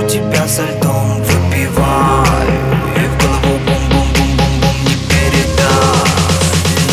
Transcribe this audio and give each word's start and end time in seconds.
Остужу 0.00 0.08
тебя 0.08 0.46
со 0.48 0.62
льдом 0.62 1.22
Выпивай 1.22 2.48
И 2.96 3.06
в 3.06 3.22
голову 3.22 3.58
бум-бум-бум-бум-бум 3.66 4.76
Не 4.84 4.94
передай 5.08 6.06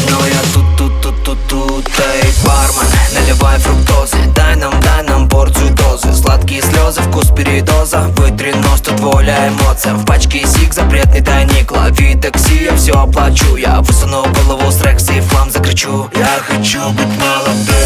Но 0.10 0.26
я 0.26 0.42
тут-тут-тут-тут-тут 0.54 1.88
Эй, 2.00 2.34
бармен, 2.44 2.88
наливай 3.14 3.60
фруктозы 3.60 4.18
Дай 4.36 4.56
нам, 4.56 4.80
дай 4.82 5.04
нам 5.04 5.30
порцию 5.30 5.74
дозы. 5.76 6.14
Сладкие 6.14 6.62
слезы, 6.62 7.02
вкус 7.02 7.27
передоза. 7.27 7.99
Вытри 8.16 8.52
нос, 8.54 8.82
тут 8.82 8.99
воля 8.99 9.49
эмоция 9.49 9.94
В 9.94 10.05
пачке 10.05 10.46
сик 10.46 10.74
запретный 10.74 11.21
тайник. 11.21 11.71
Лови 11.71 12.16
такси, 12.16 12.66
я 12.66 12.76
все 12.76 12.94
оплачу. 12.94 13.55
Я 13.55 13.82
высуну 13.82 14.26
голову 14.34 14.71
с 14.71 14.82
рекса 14.82 15.14
и 15.14 15.21
флам 15.21 15.52
закричу. 15.52 16.10
Я 16.16 16.40
хочу 16.48 16.90
быть 16.92 17.20
молодым 17.20 17.77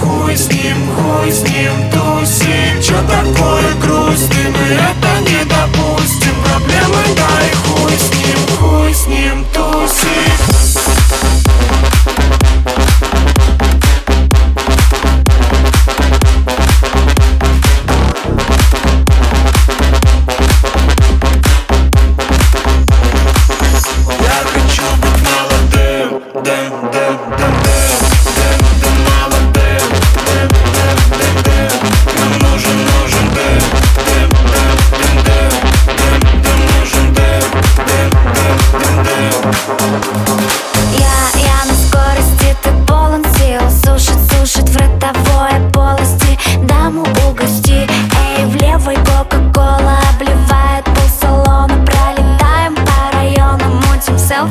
хуй 0.00 0.36
с 0.36 0.48
ним, 0.48 0.76
хуй 0.96 1.30
с 1.30 1.42
ним 1.42 1.90
тусим 1.92 2.80
Чё 2.82 2.96
такое 3.02 3.74
грустный, 3.80 4.50
мы 4.50 4.74
это 4.74 5.09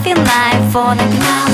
feel 0.04 0.18
life 0.18 0.72
for 0.72 0.96
the 0.96 1.06
now. 1.20 1.49